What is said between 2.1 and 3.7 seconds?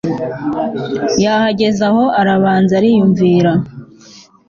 arabanza ariyumvira